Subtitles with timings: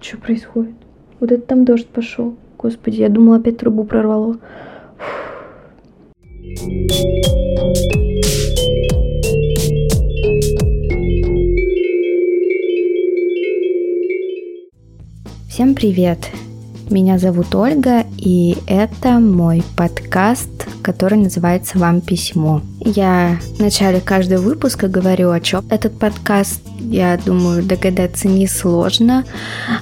[0.00, 0.74] Что происходит?
[1.18, 2.36] Вот это там дождь пошел.
[2.56, 4.38] Господи, я думала, опять трубу прорвало.
[15.48, 16.18] Всем привет!
[16.90, 22.62] Меня зовут Ольга, и это мой подкаст, который называется «Вам письмо».
[22.80, 26.67] Я в начале каждого выпуска говорю, о чем этот подкаст.
[26.90, 29.24] Я думаю, догадаться несложно.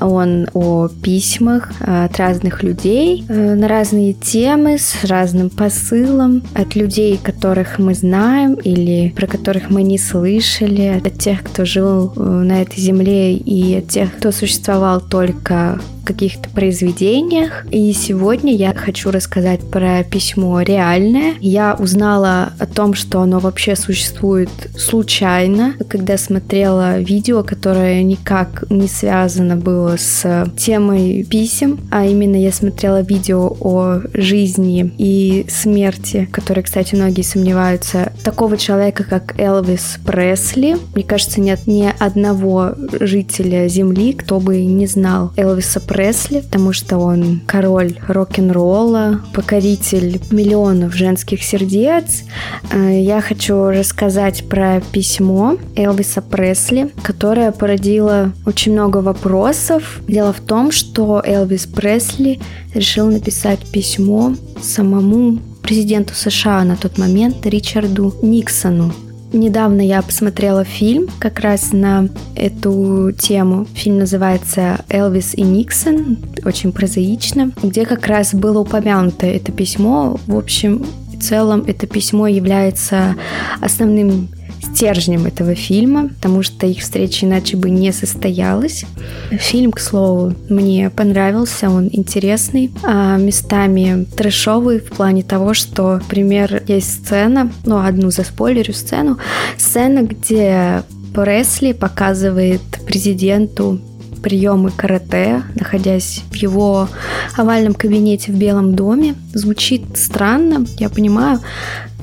[0.01, 6.43] Он о письмах от разных людей э, на разные темы с разным посылом.
[6.55, 11.01] От людей, которых мы знаем или про которых мы не слышали.
[11.05, 16.49] От тех, кто жил э, на этой земле и от тех, кто существовал только каких-то
[16.49, 17.67] произведениях.
[17.71, 21.35] И сегодня я хочу рассказать про письмо реальное.
[21.41, 28.89] Я узнала о том, что оно вообще существует случайно, когда смотрела видео, которое никак не
[28.89, 36.63] связано было с темой писем, а именно я смотрела видео о жизни и смерти, которые,
[36.65, 40.77] кстати, многие сомневаются, такого человека, как Элвис Пресли.
[40.95, 46.75] Мне кажется, нет ни одного жителя Земли, кто бы не знал Элвиса Пресли Пресли, потому
[46.75, 52.25] что он король рок-н-ролла, покоритель миллионов женских сердец.
[52.71, 60.03] Э, я хочу рассказать про письмо Элвиса Пресли, которое породило очень много вопросов.
[60.07, 62.41] Дело в том, что Элвис Пресли
[62.75, 68.93] решил написать письмо самому президенту США на тот момент Ричарду Никсону.
[69.37, 73.67] Недавно я посмотрела фильм как раз на эту тему.
[73.75, 80.19] Фильм называется «Элвис и Никсон», очень прозаично, где как раз было упомянуто это письмо.
[80.27, 83.15] В общем и целом это письмо является
[83.61, 84.29] основным
[84.77, 88.85] стержнем этого фильма, потому что их встреча иначе бы не состоялась.
[89.31, 96.63] Фильм, к слову, мне понравился, он интересный, а местами трэшовый в плане того, что, например,
[96.69, 99.19] есть сцена, ну, одну за спойлерю сцену,
[99.57, 100.83] сцена, где
[101.15, 103.81] Пресли показывает президенту
[104.17, 106.89] приемы карате, находясь в его
[107.37, 109.15] овальном кабинете в Белом доме.
[109.33, 111.41] Звучит странно, я понимаю.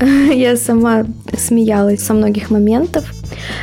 [0.34, 1.04] Я сама
[1.36, 3.04] смеялась со многих моментов.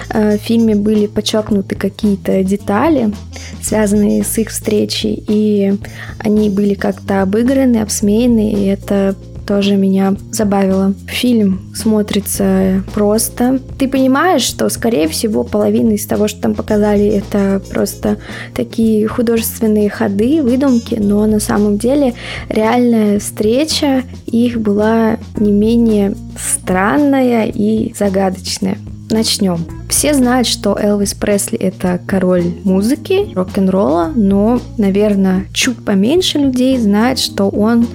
[0.10, 3.14] Э, в фильме были подчеркнуты какие-то детали,
[3.62, 5.78] связанные с их встречей, и
[6.20, 9.16] они были как-то обыграны, обсмеяны, и это
[9.52, 10.94] тоже меня забавило.
[11.08, 13.60] Фильм смотрится просто.
[13.78, 18.18] Ты понимаешь, что, скорее всего, половина из того, что там показали, это просто
[18.54, 22.14] такие художественные ходы, выдумки, но на самом деле
[22.48, 28.78] реальная встреча их была не менее странная и загадочная.
[29.12, 29.66] Начнем.
[29.90, 37.20] Все знают, что Элвис Пресли это король музыки, рок-н-ролла, но, наверное, чуть поменьше людей знает,
[37.20, 37.88] что он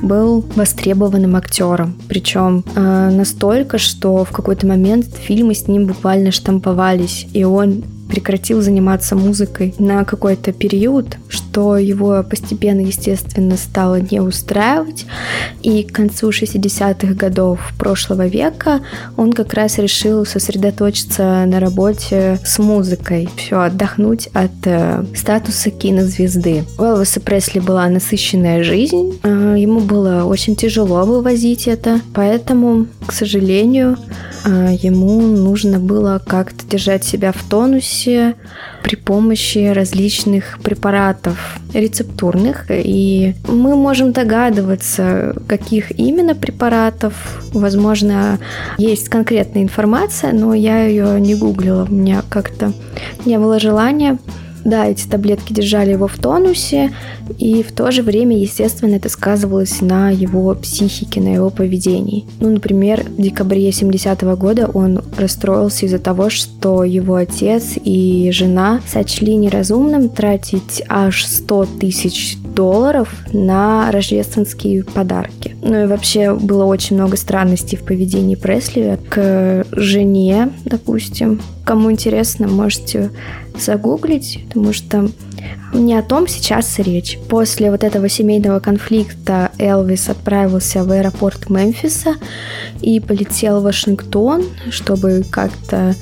[0.00, 1.94] был востребованным актером.
[2.08, 8.62] Причем э, настолько, что в какой-то момент фильмы с ним буквально штамповались, и он прекратил
[8.62, 15.06] заниматься музыкой на какой-то период, что его постепенно, естественно, стало не устраивать.
[15.62, 18.80] И к концу 60-х годов прошлого века
[19.16, 26.64] он как раз решил сосредоточиться на работе с музыкой, все, отдохнуть от э, статуса кинозвезды.
[26.78, 33.12] У Элвиса Пресли была насыщенная жизнь, э, ему было очень тяжело вывозить это, поэтому, к
[33.12, 33.96] сожалению,
[34.44, 38.34] э, ему нужно было как-то держать себя в тонусе,
[38.82, 41.38] при помощи различных препаратов
[41.72, 42.66] рецептурных.
[42.68, 47.14] И мы можем догадываться, каких именно препаратов.
[47.52, 48.38] Возможно,
[48.78, 51.86] есть конкретная информация, но я ее не гуглила.
[51.88, 52.72] У меня как-то
[53.24, 54.18] не было желания
[54.64, 56.92] да, эти таблетки держали его в тонусе,
[57.38, 62.24] и в то же время, естественно, это сказывалось на его психике, на его поведении.
[62.40, 68.80] Ну, например, в декабре 70-го года он расстроился из-за того, что его отец и жена
[68.86, 75.56] сочли неразумным тратить аж 100 тысяч долларов на рождественские подарки.
[75.62, 81.40] Ну и вообще было очень много странностей в поведении Пресли к жене, допустим.
[81.64, 83.10] Кому интересно, можете
[83.56, 85.08] загуглить, потому что
[85.72, 87.18] не о том сейчас речь.
[87.28, 92.16] После вот этого семейного конфликта Элвис отправился в аэропорт Мемфиса
[92.80, 95.94] и полетел в Вашингтон, чтобы как-то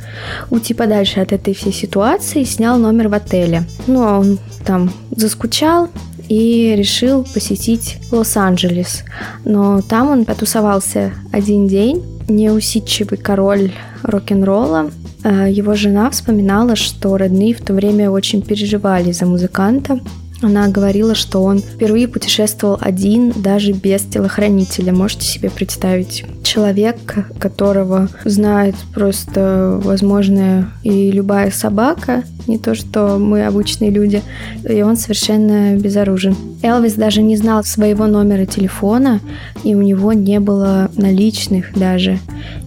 [0.50, 3.64] уйти подальше от этой всей ситуации, снял номер в отеле.
[3.86, 5.88] Ну, а он там заскучал,
[6.30, 9.02] и решил посетить Лос-Анджелес.
[9.44, 13.72] Но там он потусовался один день, неусидчивый король
[14.02, 14.90] рок-н-ролла,
[15.24, 20.00] э, его жена вспоминала, что родные в то время очень переживали за музыканта,
[20.42, 24.92] она говорила, что он впервые путешествовал один, даже без телохранителя.
[24.92, 26.24] Можете себе представить?
[26.42, 26.96] Человек,
[27.38, 34.22] которого знает просто возможная и любая собака, не то что мы обычные люди,
[34.68, 36.34] и он совершенно безоружен.
[36.62, 39.20] Элвис даже не знал своего номера телефона,
[39.64, 42.18] и у него не было наличных даже.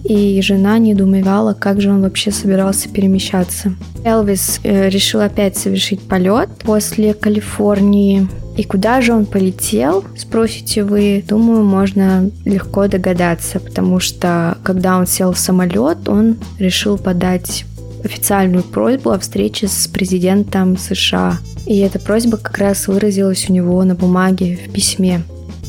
[0.04, 3.74] И жена недоумевала, как же он вообще собирался перемещаться.
[4.04, 8.28] Элвис э, решил опять совершить полет после Калифорнии.
[8.58, 11.24] И куда же он полетел, спросите вы?
[11.28, 17.66] Думаю, можно легко догадаться, потому что когда он сел в самолет, он решил подать
[18.04, 21.38] официальную просьбу о встрече с президентом США.
[21.66, 25.24] И эта просьба как раз выразилась у него на бумаге в письме.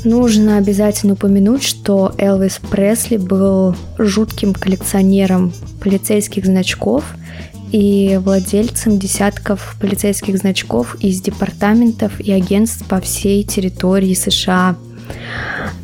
[0.04, 7.04] Нужно обязательно упомянуть, что Элвис Пресли был жутким коллекционером полицейских значков
[7.72, 14.76] и владельцем десятков полицейских значков из департаментов и агентств по всей территории США–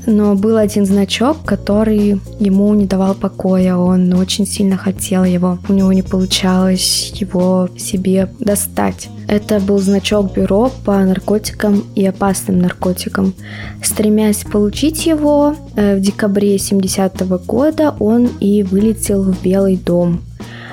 [0.06, 3.76] но был один значок, который ему не давал покоя.
[3.76, 5.58] Он очень сильно хотел его.
[5.68, 9.08] У него не получалось его себе достать.
[9.28, 13.34] Это был значок бюро по наркотикам и опасным наркотикам.
[13.82, 20.20] Стремясь получить его, э, в декабре 70 года он и вылетел в Белый дом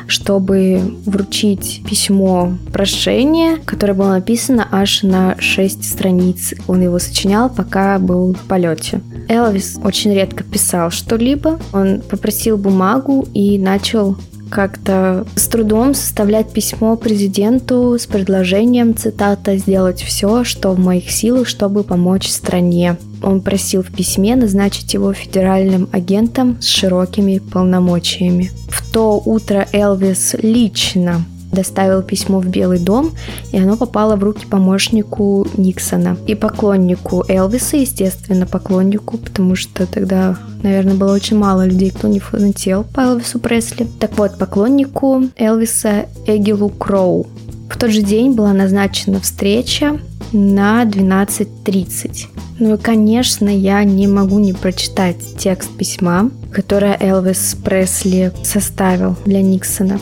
[0.07, 6.53] чтобы вручить письмо прошение, которое было написано аж на 6 страниц.
[6.67, 9.01] Он его сочинял, пока был в полете.
[9.29, 11.59] Элвис очень редко писал что-либо.
[11.73, 14.17] Он попросил бумагу и начал
[14.49, 21.47] как-то с трудом составлять письмо президенту с предложением, цитата, «сделать все, что в моих силах,
[21.47, 22.97] чтобы помочь стране».
[23.23, 28.51] Он просил в письме назначить его федеральным агентом с широкими полномочиями.
[28.69, 33.11] В то утро Элвис лично доставил письмо в Белый дом,
[33.51, 40.37] и оно попало в руки помощнику Никсона и поклоннику Элвиса, естественно, поклоннику, потому что тогда,
[40.63, 43.87] наверное, было очень мало людей, кто не фанател по Элвису Пресли.
[43.99, 47.27] Так вот, поклоннику Элвиса Эгилу Кроу.
[47.69, 49.99] В тот же день была назначена встреча
[50.31, 52.27] на 12.30.
[52.59, 59.41] Ну и, конечно, я не могу не прочитать текст письма, которое Элвис Пресли составил для
[59.41, 59.99] Никсона.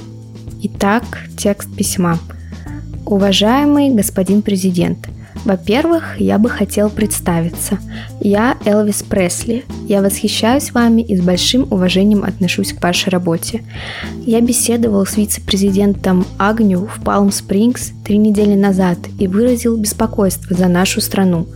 [0.68, 1.04] Итак,
[1.38, 2.18] текст письма.
[3.06, 4.98] Уважаемый господин президент,
[5.44, 7.78] во-первых, я бы хотел представиться.
[8.20, 9.64] Я Элвис Пресли.
[9.88, 13.64] Я восхищаюсь вами и с большим уважением отношусь к вашей работе.
[14.26, 21.00] Я беседовал с вице-президентом Агню в Палм-Спрингс три недели назад и выразил беспокойство за нашу
[21.00, 21.48] страну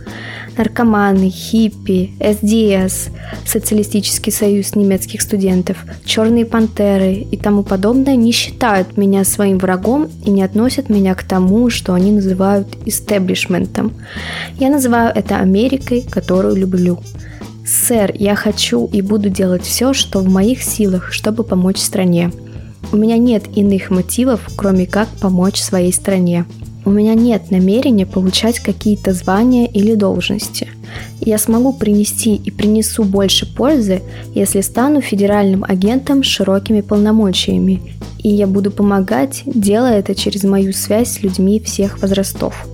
[0.56, 3.10] наркоманы, хиппи, СДС,
[3.44, 10.30] Социалистический союз немецких студентов, черные пантеры и тому подобное не считают меня своим врагом и
[10.30, 13.92] не относят меня к тому, что они называют истеблишментом.
[14.58, 16.98] Я называю это Америкой, которую люблю.
[17.66, 22.32] Сэр, я хочу и буду делать все, что в моих силах, чтобы помочь стране.
[22.92, 26.46] У меня нет иных мотивов, кроме как помочь своей стране.
[26.84, 30.68] У меня нет намерения получать какие-то звания или должности.
[31.20, 34.02] Я смогу принести и принесу больше пользы,
[34.34, 37.82] если стану федеральным агентом с широкими полномочиями,
[38.18, 42.66] и я буду помогать, делая это через мою связь с людьми всех возрастов.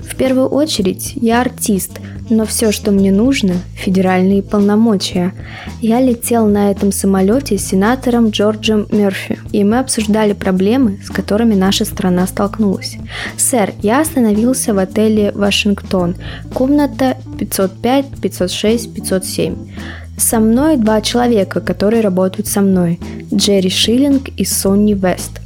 [0.00, 1.92] В первую очередь, я артист–
[2.32, 5.34] но все, что мне нужно– федеральные полномочия.
[5.80, 11.54] Я летел на этом самолете с сенатором Джорджем Мерфи, и мы обсуждали проблемы, с которыми
[11.54, 12.96] наша страна столкнулась.
[13.36, 16.16] Сэр, я остановился в отеле «Вашингтон»,
[16.54, 19.56] комната 505, 506, 507.
[20.16, 22.98] Со мной два человека, которые работают со мной–
[23.34, 25.40] Джерри Шиллинг и Сонни Вест.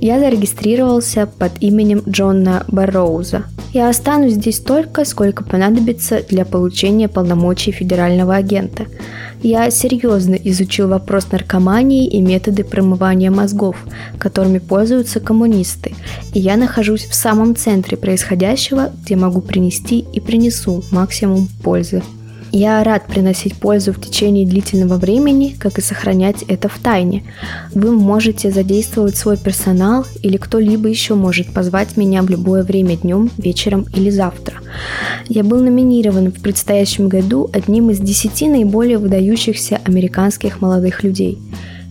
[0.00, 7.70] Я зарегистрировался под именем Джона Барроуза– я останусь здесь столько, сколько понадобится для получения полномочий
[7.70, 8.86] федерального агента.
[9.42, 13.76] Я серьезно изучил вопрос наркомании и методы промывания мозгов,
[14.18, 15.94] которыми пользуются коммунисты,
[16.34, 22.02] и я нахожусь в самом центре происходящего, где могу принести и принесу максимум пользы.
[22.50, 27.24] Я рад приносить пользу в течение длительного времени, как и сохранять это в тайне.
[27.74, 33.30] Вы можете задействовать свой персонал или кто-либо еще может позвать меня в любое время днем,
[33.36, 34.56] вечером или завтра.
[35.28, 41.38] Я был номинирован в предстоящем году одним из десяти наиболее выдающихся американских молодых людей.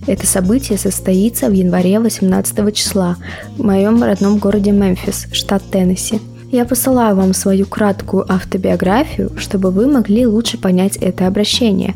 [0.08, 3.18] Это событие состоится в январе 18 числа
[3.58, 9.88] в моем родном городе Мемфис, штат Теннесси– Я посылаю вам свою краткую автобиографию, чтобы вы
[9.88, 11.94] могли лучше понять это обращение.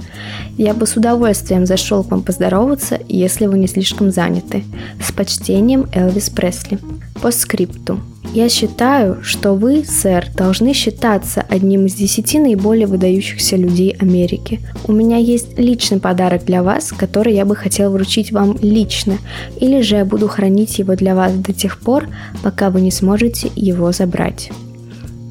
[0.57, 4.65] Я бы с удовольствием зашел к вам поздороваться, если вы не слишком заняты.
[5.01, 6.79] С почтением, Элвис Пресли.
[7.21, 8.01] По скрипту.
[8.33, 14.61] Я считаю, что вы, сэр, должны считаться одним из десяти наиболее выдающихся людей Америки.
[14.87, 19.17] У меня есть личный подарок для вас, который я бы хотел вручить вам лично,
[19.59, 22.07] или же я буду хранить его для вас до тех пор,
[22.41, 24.49] пока вы не сможете его забрать.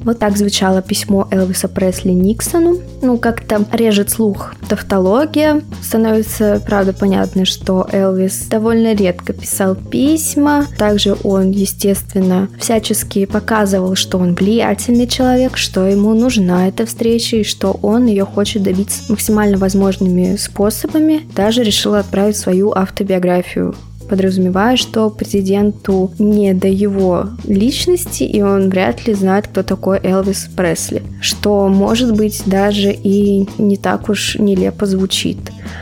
[0.03, 2.79] Вот так звучало письмо Элвиса Пресли Никсону.
[3.01, 5.61] Ну, как-то режет слух тавтология.
[5.83, 10.65] Становится, правда, понятно, что Элвис довольно редко писал письма.
[10.77, 17.43] Также он, естественно, всячески показывал, что он влиятельный человек, что ему нужна эта встреча и
[17.43, 21.21] что он ее хочет добиться максимально возможными способами.
[21.35, 23.75] Даже решил отправить свою автобиографию
[24.11, 30.49] подразумевая, что президенту не до его личности, и он вряд ли знает, кто такой Элвис
[30.53, 35.37] Пресли, что, может быть, даже и не так уж нелепо звучит.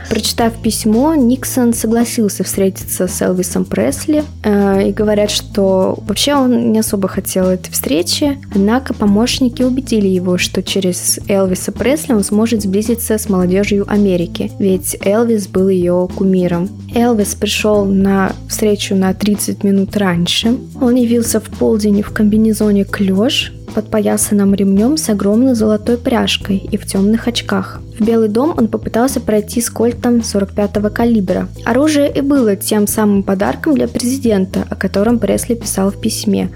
[0.08, 6.78] Прочитав письмо, Никсон согласился встретиться с Элвисом Пресли, э, и говорят, что вообще он не
[6.78, 13.18] особо хотел этой встречи, однако помощники убедили его, что через Элвиса Пресли он сможет сблизиться
[13.18, 16.68] с молодежью Америки, ведь Элвис был ее кумиром.
[16.94, 20.56] Элвис пришел на встречу на 30 минут раньше.
[20.80, 26.86] Он явился в полдень в комбинезоне клеш, подпоясанном ремнем с огромной золотой пряжкой и в
[26.86, 27.80] темных очках.
[27.98, 31.48] В Белый дом он попытался пройти с кольтом 45-го калибра.
[31.66, 36.50] Оружие и было тем самым подарком для президента, о котором Пресли писал в письме.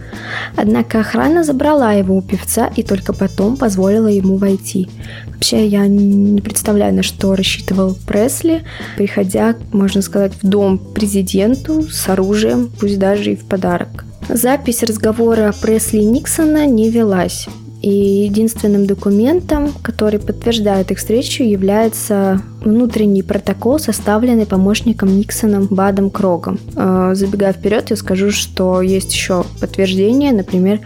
[0.56, 4.88] Однако охрана забрала его у певца и только потом позволила ему войти.
[5.34, 8.64] Вообще я не представляю, на что рассчитывал Пресли,
[8.96, 14.04] приходя, можно сказать, в дом президенту с оружием, пусть даже и в подарок.
[14.28, 17.46] Запись разговора Пресли и Никсона не велась.
[17.82, 26.58] И единственным документом, который подтверждает их встречу, является внутренний протокол, составленный помощником Никсоном Бадом Крогом.
[26.76, 30.80] Э, забегая вперед, я скажу, что есть еще подтверждение, например,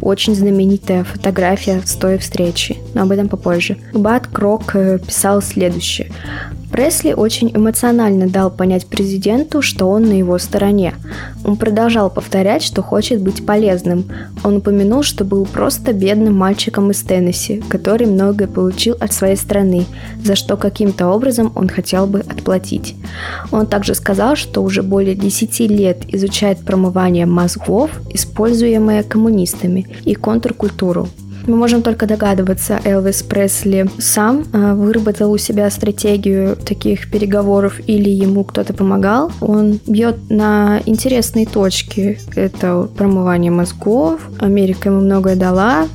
[0.00, 3.76] очень знаменитая фотография с той встречи, но об этом попозже.
[3.92, 6.10] Бад Крог э, писал следующее.
[6.74, 10.94] Пресли очень эмоционально дал понять президенту, что он на его стороне.
[11.44, 14.10] Он продолжал повторять, что хочет быть полезным.
[14.42, 19.86] Он упомянул, что был просто бедным мальчиком из Теннесси, который многое получил от своей страны,
[20.20, 21.23] за что каким-то образом
[21.54, 22.94] он хотел бы отплатить.
[23.50, 31.08] Он также сказал, что уже более 10 лет изучает промывание мозгов, используемое коммунистами, и контркультуру.
[31.46, 38.08] Мы можем только догадываться, Элвис Пресли сам а, выработал у себя стратегию таких переговоров или
[38.08, 39.30] ему кто-то помогал.
[39.40, 42.18] Он бьет на интересные точки.
[42.34, 44.22] Это промывание мозгов.
[44.38, 45.86] Америка ему многое дала,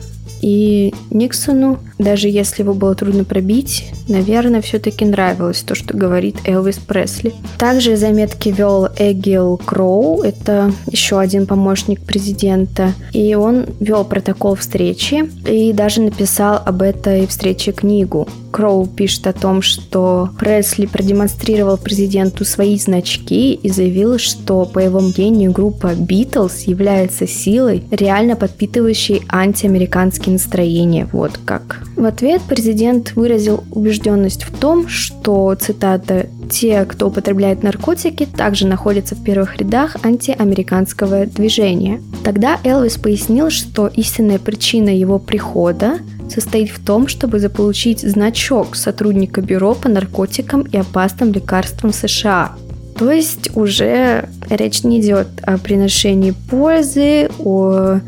[0.41, 6.77] и Никсону, даже если его было трудно пробить, наверное, все-таки нравилось то, что говорит Элвис
[6.77, 7.33] Пресли.
[7.57, 15.29] Также заметки вел Эгил Кроу, это еще один помощник президента, и он вел протокол встречи
[15.47, 18.27] и даже написал об этой встрече книгу.
[18.51, 24.99] Кроу пишет о том, что Пресли продемонстрировал президенту свои значки и заявил, что, по его
[24.99, 31.07] мнению, группа Beatles является силой, реально подпитывающей антиамериканские настроения.
[31.11, 31.81] Вот как.
[31.95, 39.15] В ответ президент выразил убежденность в том, что, цитата, «те, кто употребляет наркотики, также находятся
[39.15, 42.01] в первых рядах антиамериканского движения».
[42.23, 45.99] Тогда Элвис пояснил, что истинная причина его прихода
[46.31, 52.55] состоит в том, чтобы заполучить значок сотрудника Бюро по наркотикам и опасным лекарствам США.
[52.99, 58.01] То есть уже речь не идет о приношении пользы, о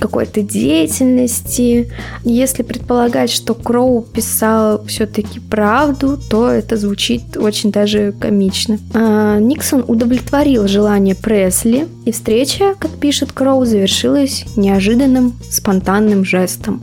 [0.00, 1.92] какой-то деятельности.
[2.24, 8.80] Если предполагать, что Кроу писал все-таки правду, то это звучит очень даже комично.
[8.94, 16.82] А Никсон удовлетворил желание Пресли, и встреча, как пишет Кроу, завершилась неожиданным, спонтанным жестом.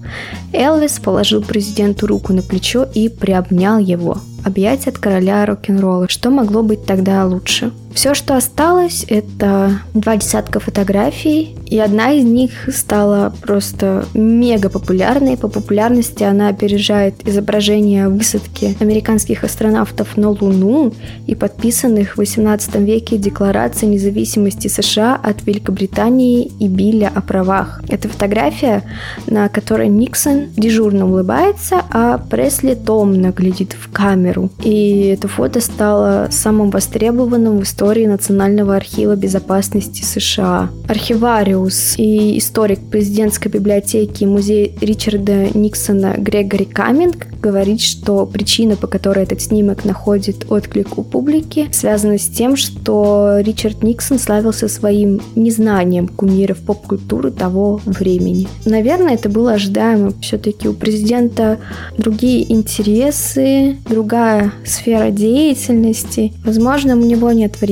[0.54, 6.10] Элвис положил президенту руку на плечо и приобнял его– объятия от короля рок-н-ролла.
[6.10, 7.72] Что могло быть тогда лучше?
[7.94, 15.38] Все, что осталось, это два десятка фотографий, и одна из них стала просто мега популярной.
[15.38, 20.94] По популярности она опережает изображение высадки американских астронавтов на Луну
[21.28, 27.82] и подписанных в 18 веке Декларации независимости США от Великобритании и Билля о правах.
[27.90, 28.84] Это фотография,
[29.28, 34.50] на которой Никсон дежурно улыбается, а Пресли томно глядит в камеру.
[34.64, 40.70] И это фото стало самым востребованным в истории истории Национального архива безопасности США.
[40.90, 48.88] Архивариус и историк президентской библиотеки и музея Ричарда Никсона Грегори Каминг говорит, что причина, по
[48.88, 55.22] которой этот снимок находит отклик у публики, связана с тем, что Ричард Никсон славился своим
[55.36, 58.50] незнанием кумиров поп-культуры того времени.
[58.66, 60.12] Наверное, это было ожидаемо.
[60.20, 61.60] Все-таки у президента
[61.98, 66.34] другие интересы, другая сфера деятельности.
[66.44, 67.69] Возможно, у него нет времени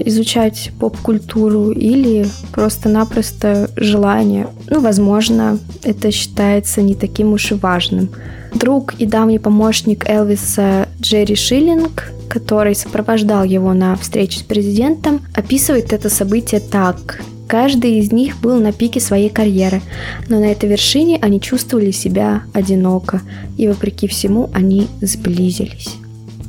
[0.00, 4.48] изучать поп-культуру или просто-напросто желание.
[4.70, 8.10] Ну, возможно, это считается не таким уж и важным.
[8.54, 15.92] Друг и давний помощник Элвиса Джерри Шиллинг, который сопровождал его на встрече с президентом, описывает
[15.92, 17.20] это событие так.
[17.48, 19.82] Каждый из них был на пике своей карьеры,
[20.28, 23.20] но на этой вершине они чувствовали себя одиноко,
[23.58, 25.96] и вопреки всему они сблизились.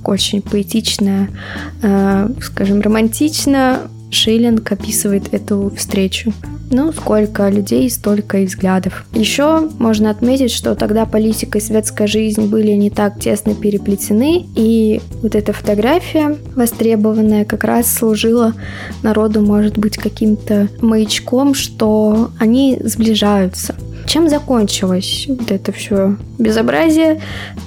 [0.06, 1.30] Очень поэтично,
[1.82, 6.32] э, скажем, романтично Шиллинг описывает эту встречу.
[6.72, 9.06] Ну, сколько людей, столько и взглядов.
[9.14, 15.00] Еще можно отметить, что тогда политика и светская жизнь были не так тесно переплетены, и
[15.22, 18.54] вот эта фотография востребованная как раз служила
[19.04, 23.76] народу, может быть, каким-то маячком, что они сближаются.
[24.06, 27.22] Чем закончилось вот это все безобразие?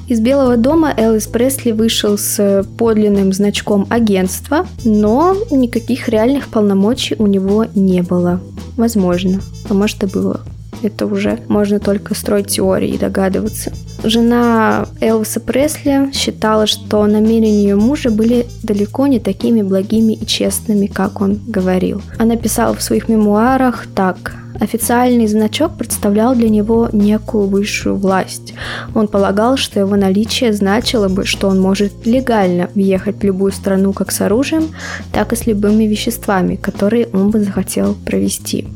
[0.07, 7.26] Из Белого дома Элвис Пресли вышел с подлинным значком агентства, но никаких реальных полномочий у
[7.26, 8.40] него не было.
[8.76, 10.40] Возможно, а может и было.
[10.83, 13.73] Это уже можно только строить теории и догадываться.
[14.04, 20.87] Жена Элвиса Пресли считала, что намерения ее мужа были далеко не такими благими и честными,
[20.87, 22.00] как он говорил.
[22.18, 24.37] Она писала в своих мемуарах так.
[24.61, 28.55] Официальный значок представлял для него некую высшую власть.
[28.95, 33.93] Он полагал, что его наличие значило бы, что он может легально въехать в любую страну
[33.93, 34.69] как с оружием,
[35.12, 38.67] так и с любыми веществами, которые он бы захотел провести.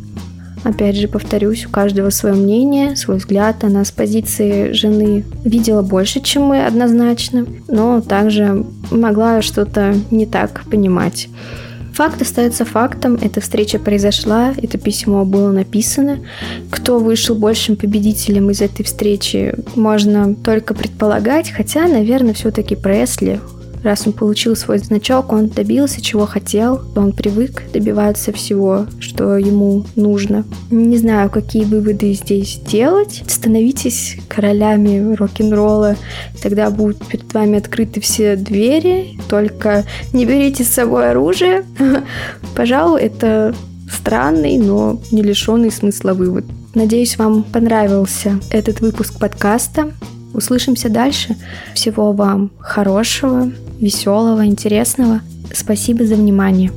[0.65, 3.65] Опять же, повторюсь, у каждого свое мнение, свой взгляд.
[3.65, 10.62] Она с позиции жены видела больше, чем мы однозначно, но также могла что-то не так
[10.71, 11.29] понимать.
[11.95, 13.19] Факт остается фактом.
[13.21, 16.21] Эта встреча произошла, это письмо было написано.
[16.71, 23.40] Кто вышел большим победителем из этой встречи, можно только предполагать, хотя, наверное, все-таки Пресли
[23.83, 29.85] Раз он получил свой значок, он добился, чего хотел, он привык добиваться всего, что ему
[29.97, 30.45] нужно.
[30.71, 33.25] Не знаю, какие выводы здесь делать.
[33.27, 35.97] Становитесь королями рок-н-ролла,
[36.40, 41.64] тогда будут перед вами открыты все двери, только не берите с собой оружие.
[42.55, 43.55] Пожалуй, это
[43.90, 46.45] странный, но не лишенный смысла вывод.
[46.75, 49.92] Надеюсь, вам понравился этот выпуск подкаста.
[50.35, 51.37] Услышимся дальше.
[51.75, 55.23] Всего вам хорошего, веселого, интересного.
[55.55, 56.71] Спасибо за внимание.